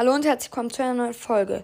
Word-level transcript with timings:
Hallo 0.00 0.14
und 0.14 0.24
herzlich 0.24 0.50
willkommen 0.50 0.70
zu 0.70 0.82
einer 0.82 0.94
neuen 0.94 1.12
Folge. 1.12 1.62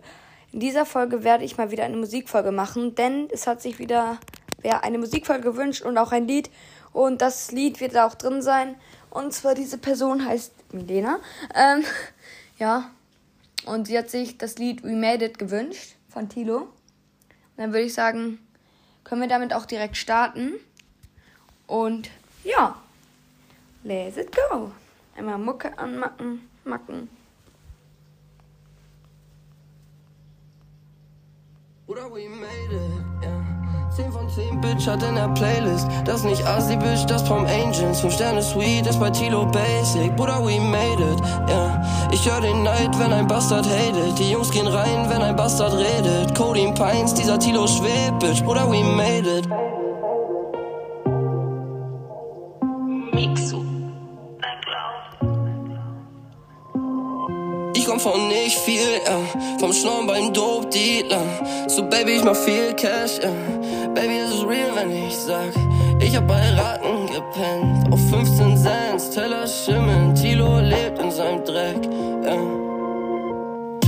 In 0.53 0.61
dieser 0.61 0.85
Folge 0.85 1.25
werde 1.25 1.43
ich 1.43 1.57
mal 1.57 1.71
wieder 1.71 1.85
eine 1.85 1.96
Musikfolge 1.96 2.53
machen, 2.53 2.95
denn 2.95 3.30
es 3.32 3.46
hat 3.46 3.62
sich 3.62 3.79
wieder 3.79 4.19
wer 4.61 4.85
eine 4.85 4.98
Musikfolge 4.98 5.53
gewünscht 5.53 5.80
und 5.80 5.96
auch 5.96 6.12
ein 6.12 6.29
Lied. 6.29 6.50
Und 6.93 7.22
das 7.22 7.50
Lied 7.50 7.80
wird 7.80 7.95
da 7.95 8.07
auch 8.07 8.14
drin 8.14 8.43
sein. 8.43 8.75
Und 9.09 9.32
zwar 9.32 9.54
diese 9.54 9.79
Person 9.79 10.22
heißt 10.22 10.53
Milena. 10.75 11.18
Ähm, 11.54 11.82
ja. 12.59 12.91
Und 13.64 13.86
sie 13.86 13.96
hat 13.96 14.11
sich 14.11 14.37
das 14.37 14.59
Lied 14.59 14.84
We 14.84 14.96
Made 14.96 15.25
It 15.25 15.39
gewünscht 15.39 15.95
von 16.11 16.29
Tilo. 16.29 16.59
Und 16.59 16.68
dann 17.57 17.73
würde 17.73 17.87
ich 17.87 17.95
sagen, 17.95 18.39
können 19.03 19.23
wir 19.23 19.29
damit 19.29 19.55
auch 19.55 19.64
direkt 19.64 19.96
starten. 19.96 20.53
Und 21.66 22.11
ja, 22.45 22.76
let's 23.82 24.18
it 24.18 24.31
go. 24.50 24.73
Einmal 25.17 25.39
Mucke 25.39 25.79
anmachen, 25.79 26.46
macken. 26.64 27.15
Bruder, 31.86 32.08
we 32.08 32.27
made 32.27 32.72
it, 32.72 32.91
yeah. 33.22 33.91
10 33.95 34.11
von 34.11 34.28
10 34.28 34.61
Bitch 34.61 34.89
hat 34.89 35.05
in 35.05 35.14
der 35.14 35.28
Playlist. 35.28 35.86
Das 36.05 36.25
nicht 36.25 36.45
Asi 36.45 36.75
Bitch, 36.77 37.06
das 37.06 37.22
vom 37.22 37.47
Angels. 37.47 38.00
5 38.00 38.12
Sterne 38.12 38.42
Sweet, 38.42 38.86
das 38.86 38.98
bei 38.98 39.09
Tilo 39.09 39.47
Basic. 39.47 40.17
Bruder, 40.17 40.45
we 40.45 40.59
made 40.59 41.00
it, 41.00 41.20
yeah. 41.48 41.81
Ich 42.11 42.28
hör 42.28 42.41
den 42.41 42.64
Night, 42.64 42.98
wenn 42.98 43.12
ein 43.12 43.28
Bastard 43.28 43.67
hatet. 43.67 44.19
Die 44.19 44.33
Jungs 44.33 44.50
gehen 44.50 44.67
rein, 44.67 45.09
wenn 45.09 45.22
ein 45.22 45.36
Bastard 45.36 45.75
redet. 45.75 46.34
Codeine 46.34 46.75
Pines, 46.75 47.14
dieser 47.14 47.39
Tilo 47.39 47.69
schwebt, 47.69 48.19
Bitch. 48.19 48.42
Bruder, 48.42 48.69
we 48.69 48.83
made 48.83 49.28
it. 49.28 49.47
Mixo. 53.14 53.62
Komm 57.97 58.12
von 58.12 58.28
nicht 58.28 58.58
viel, 58.58 59.00
ja. 59.06 59.19
Vom 59.58 59.72
Schnorren 59.72 60.06
beim 60.06 60.33
Dope-Dealer. 60.33 61.22
So, 61.69 61.83
Baby, 61.83 62.16
ich 62.16 62.25
mach 62.25 62.36
viel 62.36 62.75
Cash, 62.75 63.19
ja. 63.22 63.30
Baby, 63.94 64.20
das 64.22 64.34
ist 64.34 64.47
real, 64.47 64.70
wenn 64.75 64.91
ich 64.91 65.16
sag. 65.16 65.52
Ich 66.00 66.17
hab 66.17 66.27
bei 66.27 66.50
Raten 66.50 67.06
gepennt. 67.06 67.92
Auf 67.92 68.00
15 68.11 68.56
Cent, 68.56 69.14
Teller 69.14 69.47
schimmeln. 69.47 70.14
Tilo 70.14 70.61
lebt 70.61 70.98
in 70.98 71.11
seinem 71.11 71.44
Dreck, 71.44 71.78
ja. 72.24 72.36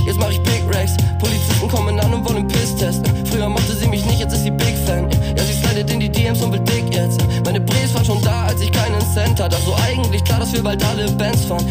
Jetzt 0.05 0.19
mach 0.19 0.31
ich 0.31 0.41
Big 0.41 0.63
Racks. 0.73 0.97
Polizisten 1.19 1.67
kommen 1.67 1.99
an 1.99 2.13
und 2.13 2.27
wollen 2.27 2.47
Piss 2.47 2.75
testen. 2.75 3.13
Früher 3.27 3.49
mochte 3.49 3.73
sie 3.73 3.87
mich 3.87 4.05
nicht, 4.05 4.19
jetzt 4.19 4.33
ist 4.33 4.43
sie 4.43 4.51
Big 4.51 4.75
Fan. 4.85 5.09
Ja, 5.37 5.43
sie 5.43 5.53
slidet 5.53 5.91
in 5.91 5.99
die 5.99 6.09
DMs 6.09 6.41
und 6.41 6.51
will 6.51 6.61
dick 6.61 6.85
jetzt. 6.91 7.21
Meine 7.45 7.61
Brees 7.61 7.93
waren 7.93 8.05
schon 8.05 8.21
da, 8.23 8.45
als 8.45 8.61
ich 8.61 8.71
keinen 8.71 9.01
Cent 9.13 9.39
hatte. 9.39 9.55
Also 9.55 9.75
eigentlich 9.87 10.23
klar, 10.23 10.39
dass 10.39 10.53
wir 10.53 10.63
bald 10.63 10.83
alle 10.85 11.11
Bands 11.11 11.45
fahren. 11.45 11.65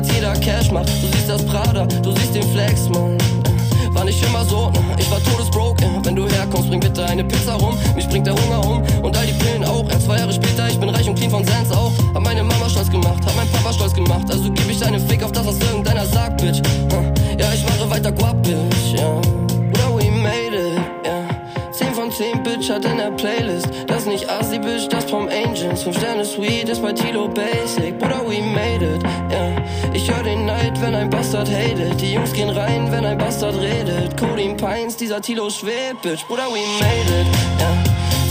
Jetzt 0.00 0.14
jeder 0.14 0.32
Cash 0.32 0.70
macht. 0.70 0.88
Du 0.88 1.08
siehst 1.12 1.28
das 1.28 1.44
Prada, 1.44 1.84
du 1.84 2.12
siehst 2.12 2.34
den 2.34 2.42
Flex, 2.52 2.88
Mann. 2.88 3.18
War 3.92 4.02
nicht 4.02 4.24
immer 4.24 4.42
so, 4.46 4.72
ich 4.96 5.10
war 5.10 5.22
todesbroke. 5.22 5.84
Wenn 6.02 6.16
du 6.16 6.26
herkommst, 6.26 6.70
bring 6.70 6.80
bitte 6.80 7.04
eine 7.04 7.22
Pizza 7.22 7.52
rum. 7.52 7.76
Mich 7.94 8.08
bringt 8.08 8.26
der 8.26 8.34
Hunger 8.34 8.66
um 8.66 8.82
und 9.02 9.14
all 9.14 9.26
die 9.26 9.34
Pillen 9.34 9.62
auch. 9.62 9.86
Erst 9.90 10.06
zwei 10.06 10.16
Jahre 10.16 10.32
später, 10.32 10.70
ich 10.70 10.80
bin 10.80 10.88
reich 10.88 11.06
und 11.06 11.16
clean 11.16 11.30
von 11.30 11.44
Sans 11.44 11.70
auch. 11.72 11.92
Hab 12.14 12.22
meine 12.22 12.42
Mama 12.42 12.66
stolz 12.70 12.90
gemacht, 12.90 13.22
hab 13.26 13.36
mein 13.36 13.46
Papa 13.50 13.74
stolz 13.74 13.92
gemacht. 13.92 14.24
Also 14.30 14.50
geb 14.50 14.70
ich 14.70 14.82
einen 14.82 15.06
Fick 15.06 15.22
auf 15.22 15.32
das, 15.32 15.46
was 15.46 15.58
irgendeiner 15.60 16.06
sagt, 16.06 16.40
Bitch. 16.40 16.62
Ja, 17.38 17.52
ich 17.52 17.62
mache 17.66 17.90
weiter 17.90 18.10
guap, 18.10 18.42
Bitch, 18.42 18.94
ja. 18.96 19.20
Bro, 19.70 19.98
we 19.98 20.10
made 20.10 20.56
it, 20.56 20.80
ja. 21.04 21.28
10 21.72 21.94
von 21.94 22.10
10 22.10 22.42
Bitch 22.42 22.70
hat 22.70 22.86
in 22.86 22.96
der 22.96 23.10
Playlist. 23.10 23.68
Das 23.86 24.06
nicht 24.06 24.30
Asi 24.30 24.58
Bitch, 24.58 24.88
das 24.88 25.04
vom 25.10 25.28
Angels. 25.28 25.82
5 25.82 25.98
Sterne 25.98 26.24
Sweet 26.24 26.70
ist 26.70 26.80
bei 26.80 26.94
Tilo 26.94 27.28
Basic. 27.28 27.98
Bruder, 27.98 28.22
we 28.26 28.40
made 28.40 28.82
it, 28.82 29.02
ja. 29.30 29.50
Ich 29.89 29.89
wenn 30.80 30.94
ein 30.94 31.10
Bastard 31.10 31.48
hatet. 31.48 32.00
Die 32.00 32.14
Jungs 32.14 32.32
gehen 32.32 32.50
rein, 32.50 32.90
wenn 32.90 33.04
ein 33.04 33.18
Bastard 33.18 33.54
redet. 33.56 34.16
Codeine 34.16 34.54
Pines, 34.54 34.96
dieser 34.96 35.20
Tilo 35.20 35.50
schwebt, 35.50 36.02
Bitch. 36.02 36.26
Bruder, 36.26 36.46
we 36.48 36.60
made 36.80 37.20
it, 37.20 37.26
ja. 37.58 37.72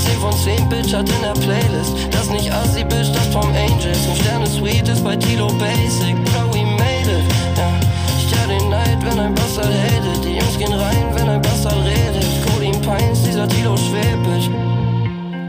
10 0.05 0.19
von 0.19 0.33
10 0.33 0.69
Bitch 0.69 0.93
hat 0.93 1.09
in 1.09 1.21
der 1.21 1.33
Playlist. 1.33 1.93
Das 2.11 2.29
nicht 2.29 2.51
Asi 2.51 2.83
Bitch, 2.83 3.13
das 3.13 3.27
vom 3.27 3.47
Angels. 3.49 4.05
5 4.05 4.21
Sterne 4.21 4.47
Sweet 4.47 4.88
ist 4.88 5.03
bei 5.03 5.15
Tilo 5.15 5.47
Basic. 5.59 6.15
Bruder, 6.25 6.53
we 6.53 6.65
made 6.65 7.09
it, 7.09 7.23
ja. 7.57 7.69
Ich 8.17 8.35
hör 8.35 8.47
den 8.47 8.69
Night, 8.69 8.97
wenn 9.03 9.19
ein 9.19 9.35
Bastard 9.35 9.67
hatet. 9.67 10.25
Die 10.25 10.38
Jungs 10.38 10.57
gehen 10.57 10.73
rein, 10.73 11.05
wenn 11.13 11.29
ein 11.29 11.41
Bastard 11.41 11.77
redet. 11.77 12.25
Codeine 12.45 12.77
Pines, 12.79 13.23
dieser 13.23 13.47
Tilo 13.47 13.75
schwebt, 13.77 14.23
Bitch. 14.23 14.49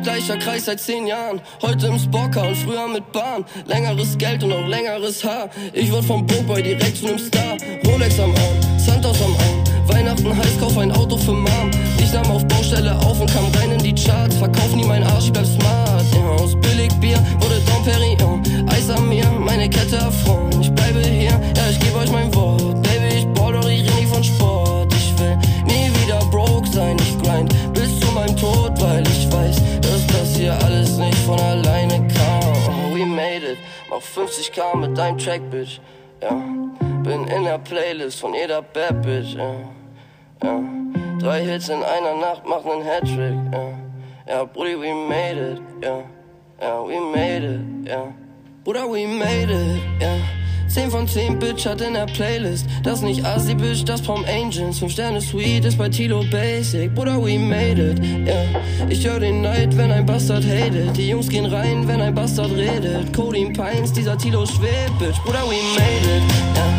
Gleicher 0.02 0.38
Kreis 0.38 0.64
seit 0.64 0.80
zehn 0.80 1.06
Jahren. 1.06 1.40
Heute 1.60 1.88
im 1.88 1.98
Spocker 1.98 2.46
und 2.46 2.56
früher 2.56 2.88
mit 2.88 3.12
Bahn. 3.12 3.44
Längeres 3.66 4.16
Geld 4.16 4.42
und 4.42 4.52
auch 4.52 4.66
längeres 4.66 5.22
Haar. 5.22 5.50
Ich 5.72 5.90
wurde 5.92 6.02
vom 6.02 6.26
Broboy 6.26 6.62
direkt 6.62 6.96
zu 6.96 7.06
nem 7.06 7.18
Star. 7.18 7.56
Rolex 7.86 8.18
am 8.18 8.30
Arm, 8.30 8.78
Santos 8.78 9.20
am 9.22 9.34
Arm. 9.34 9.88
Weihnachten 9.88 10.36
heißt, 10.36 10.58
kauf 10.58 10.78
ein 10.78 10.92
Auto 10.92 11.16
für 11.16 11.32
Mom. 11.32 11.70
Ich 11.98 12.12
nahm 12.12 12.30
auf 12.30 12.46
Baustelle 12.48 12.96
auf 12.96 13.20
und 13.20 13.30
kam 13.32 13.46
rein 13.56 13.72
in 13.72 13.78
die 13.78 13.94
Charts. 13.94 14.36
Verkauf 14.36 14.74
nie 14.74 14.84
mein 14.84 15.02
Arsch, 15.02 15.26
ich 15.26 15.32
bleib 15.32 15.46
smart. 15.46 16.04
Ja, 16.14 16.30
aus 16.42 16.58
Billigbier 16.60 17.18
wurde 17.40 17.60
Dom 17.66 17.84
50k 35.10 35.16
mit 35.16 35.18
deinem 35.18 35.18
Track, 35.18 35.50
Bitch. 35.50 35.80
Ja, 36.22 36.30
bin 37.02 37.24
in 37.26 37.44
der 37.44 37.58
Playlist 37.58 38.20
von 38.20 38.34
jeder 38.34 38.62
Bad 38.62 39.02
Bitch. 39.02 39.34
Ja, 39.34 39.54
ja. 40.42 40.60
Drei 41.18 41.44
Hits 41.44 41.68
in 41.68 41.82
einer 41.82 42.16
Nacht 42.16 42.46
machen 42.46 42.70
einen 42.70 42.84
Hattrick. 42.84 43.34
Ja, 43.52 44.34
ja, 44.34 44.44
Brudi, 44.44 44.78
we 44.78 44.94
made 44.94 45.52
it. 45.52 45.62
Ja, 45.82 46.02
ja, 46.60 46.86
we 46.86 47.00
made 47.00 47.44
it. 47.44 47.88
Ja, 47.88 48.12
Bruder, 48.64 48.86
we 48.86 49.06
made 49.06 49.52
it. 49.52 49.82
Ja. 50.00 50.39
10 50.72 50.88
von 50.88 51.08
10 51.08 51.40
Bitch 51.40 51.66
hat 51.66 51.80
in 51.80 51.94
der 51.94 52.06
Playlist. 52.06 52.64
Das 52.84 53.02
nicht 53.02 53.24
Asi 53.24 53.54
Bitch, 53.54 53.84
das 53.84 54.00
vom 54.02 54.24
Angels. 54.24 54.78
5 54.78 54.92
Sterne 54.92 55.20
Sweet 55.20 55.64
ist 55.64 55.76
bei 55.76 55.88
Tilo 55.88 56.22
Basic. 56.30 56.94
Bruder, 56.94 57.20
we 57.20 57.36
made 57.40 57.82
it, 57.82 57.98
yeah. 58.24 58.44
Ich 58.88 59.04
hör 59.04 59.18
den 59.18 59.42
Night, 59.42 59.76
wenn 59.76 59.90
ein 59.90 60.06
Bastard 60.06 60.44
hatet. 60.44 60.96
Die 60.96 61.08
Jungs 61.08 61.28
gehen 61.28 61.46
rein, 61.46 61.88
wenn 61.88 62.00
ein 62.00 62.14
Bastard 62.14 62.52
redet. 62.52 63.12
Codeine 63.12 63.52
Pines, 63.52 63.92
dieser 63.92 64.16
Tilo 64.16 64.46
schwebt, 64.46 64.96
Bitch. 65.00 65.18
Bruder, 65.24 65.42
we 65.48 65.58
made 65.74 66.06
it, 66.06 66.22
yeah. 66.54 66.78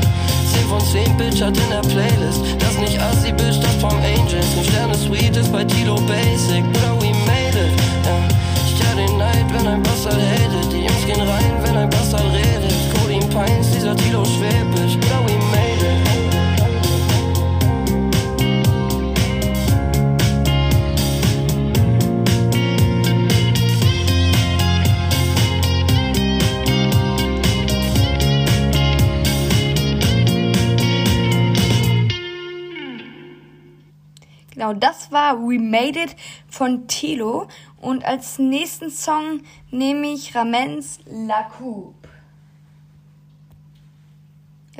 10 0.53 0.68
von 0.69 0.79
10 0.79 1.18
Bitch 1.18 1.41
hat 1.41 1.58
in 1.58 1.69
der 1.69 1.81
Playlist. 1.81 2.41
Das 2.59 2.78
nicht 2.78 2.97
Asi 2.97 3.34
Bitch, 3.34 3.59
das 3.62 3.75
vom 3.81 3.97
Angels. 4.00 4.47
5 4.56 4.69
Sterne 4.69 4.96
Sweet 4.96 5.35
ist 5.35 5.52
bei 5.52 5.66
Tilo 5.66 5.96
Basic. 5.96 6.63
Bruder, 6.72 6.96
we 7.02 7.09
made 7.28 7.59
it, 7.59 7.73
yeah. 8.06 8.23
Ich 8.66 8.88
hör 8.88 8.96
den 8.96 9.18
Night, 9.18 9.46
wenn 9.52 9.68
ein 9.68 9.84
Bastard 9.84 10.16
hatet. 10.16 10.72
Die 10.72 10.78
Jungs 10.78 11.06
gehen 11.06 11.28
rein, 11.28 11.52
wenn 11.62 11.75
ein 11.75 11.90
Bastard 11.90 12.23
redet. 12.31 12.70
Pines, 13.31 13.71
dieser 13.71 13.95
Tilo 13.95 14.25
schwäbisch, 14.25 14.97
yeah, 15.07 15.25
we 15.25 15.37
made 15.51 15.81
it. 15.81 16.11
Genau, 34.53 34.73
das 34.73 35.11
war 35.11 35.39
We 35.39 35.57
Made 35.57 35.99
It 35.99 36.15
von 36.47 36.87
Tilo. 36.87 37.47
Und 37.77 38.05
als 38.05 38.37
nächsten 38.37 38.91
Song 38.91 39.41
nehme 39.72 40.07
ich 40.07 40.35
Ramens 40.35 40.99
La 41.05 41.43
Coupe. 41.43 42.10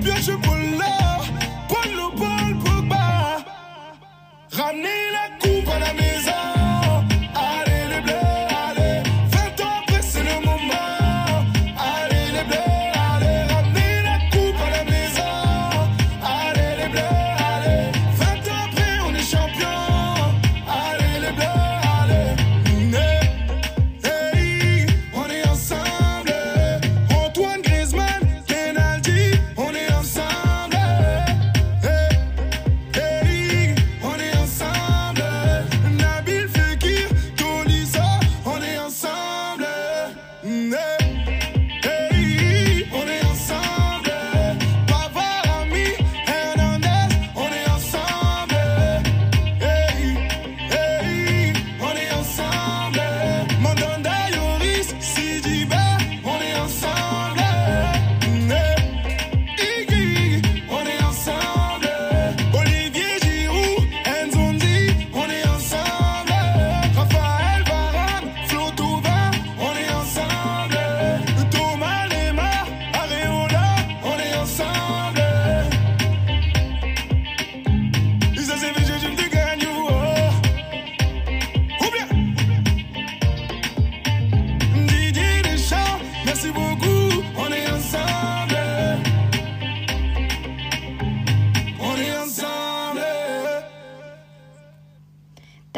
pied, 0.00 0.22
je 0.22 0.32
brûle 0.32 0.78
là. 0.78 1.18
Paul, 1.68 1.96
Paul, 2.16 2.58
Pogba. 2.64 3.44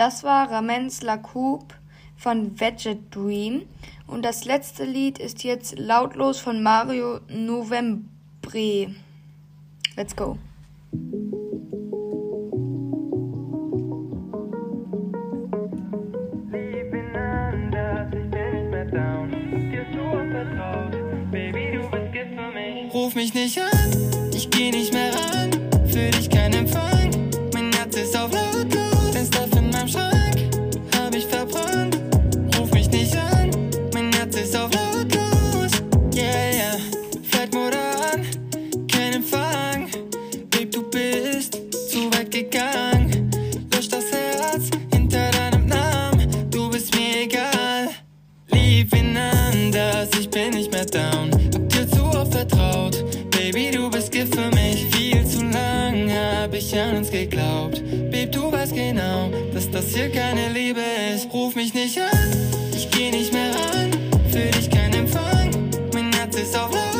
Das 0.04 0.24
war 0.24 0.50
Ramens 0.50 1.02
La 1.02 1.16
Coupe 1.16 1.76
von 2.16 2.58
Veget 2.58 3.14
Dream. 3.14 3.68
Und 4.08 4.24
das 4.24 4.44
letzte 4.44 4.84
Lied 4.84 5.20
ist 5.20 5.44
jetzt 5.44 5.78
lautlos 5.78 6.40
von 6.40 6.60
Mario 6.60 7.20
Novembre. 7.28 8.96
Let's 9.94 10.16
go. 10.16 10.36
Ruf 22.92 23.14
mich 23.14 23.34
nicht 23.34 23.56
an, 23.60 24.30
ich 24.34 24.50
geh 24.50 24.72
nicht 24.72 24.92
mehr 24.92 25.14
ran, 25.14 25.50
für 25.86 26.10
dich 26.10 26.28
kann 26.28 26.41
lieb 48.82 48.92
wen 48.92 49.16
anders, 49.16 50.08
ich 50.18 50.28
bin 50.28 50.50
nicht 50.50 50.72
mehr 50.72 50.84
down. 50.84 51.30
Hab 51.54 51.68
dir 51.68 51.88
zu 51.88 52.02
oft 52.04 52.32
vertraut, 52.32 53.04
Baby, 53.30 53.70
du 53.70 53.90
bist 53.90 54.10
Gift 54.10 54.34
für 54.34 54.50
mich. 54.50 54.86
Viel 54.94 55.24
zu 55.26 55.42
lang 55.44 56.10
hab 56.10 56.52
ich 56.54 56.76
an 56.78 56.96
uns 56.96 57.10
geglaubt. 57.10 57.82
Babe, 58.10 58.26
du 58.26 58.50
weißt 58.50 58.74
genau, 58.74 59.30
dass 59.54 59.70
das 59.70 59.94
hier 59.94 60.10
keine 60.10 60.48
Liebe 60.52 60.80
ist. 61.14 61.32
Ruf 61.32 61.54
mich 61.54 61.74
nicht 61.74 61.98
an, 61.98 62.32
ich 62.74 62.90
geh 62.90 63.10
nicht 63.10 63.32
mehr 63.32 63.50
ran. 63.54 63.90
Für 64.30 64.50
dich 64.58 64.68
kein 64.70 64.92
Empfang, 64.94 65.50
mein 65.94 66.12
Herz 66.12 66.36
ist 66.36 66.56
auf 66.56 66.72
Laut. 66.72 66.91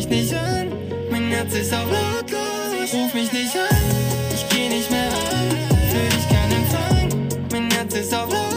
mich 0.00 0.08
nicht 0.08 0.34
an, 0.34 0.72
mein 1.10 1.28
Herz 1.28 1.52
ist 1.54 1.74
auf 1.74 1.90
lautlos. 1.90 2.94
Ruf 2.94 3.12
mich 3.14 3.32
nicht 3.32 3.54
an, 3.56 3.76
ich 4.34 4.48
geh 4.48 4.68
nicht 4.68 4.90
mehr 4.90 5.08
an, 5.08 5.50
für 5.90 6.16
dich 6.16 6.28
keinen 6.28 6.52
Empfang, 6.52 7.28
mein 7.52 7.70
Herz 7.70 7.94
ist 7.94 8.14
auf 8.14 8.32
lautlos. 8.32 8.49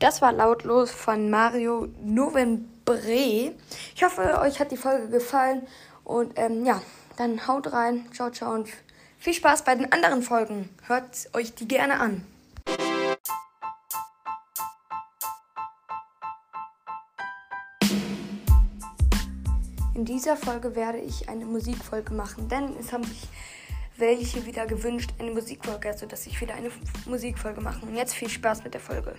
Das 0.00 0.22
war 0.22 0.32
lautlos 0.32 0.92
von 0.92 1.28
Mario 1.28 1.88
Novembre. 2.00 3.52
Ich 3.96 4.04
hoffe, 4.04 4.38
euch 4.40 4.60
hat 4.60 4.70
die 4.70 4.76
Folge 4.76 5.08
gefallen. 5.08 5.66
Und 6.04 6.38
ähm, 6.38 6.64
ja, 6.64 6.80
dann 7.16 7.48
haut 7.48 7.72
rein. 7.72 8.06
Ciao, 8.12 8.30
ciao 8.30 8.54
und 8.54 8.68
viel 9.18 9.34
Spaß 9.34 9.64
bei 9.64 9.74
den 9.74 9.92
anderen 9.92 10.22
Folgen. 10.22 10.68
Hört 10.86 11.28
euch 11.34 11.52
die 11.54 11.66
gerne 11.66 11.98
an. 11.98 12.24
In 19.94 20.04
dieser 20.04 20.36
Folge 20.36 20.76
werde 20.76 20.98
ich 20.98 21.28
eine 21.28 21.44
Musikfolge 21.44 22.14
machen, 22.14 22.48
denn 22.48 22.76
es 22.78 22.92
haben 22.92 23.02
sich 23.02 23.26
welche 23.96 24.46
wieder 24.46 24.64
gewünscht, 24.64 25.10
eine 25.18 25.32
Musikfolge, 25.32 25.88
also 25.88 26.06
dass 26.06 26.24
ich 26.28 26.40
wieder 26.40 26.54
eine 26.54 26.70
Musikfolge 27.06 27.60
mache. 27.60 27.84
Und 27.84 27.96
jetzt 27.96 28.14
viel 28.14 28.28
Spaß 28.28 28.62
mit 28.62 28.74
der 28.74 28.80
Folge. 28.80 29.16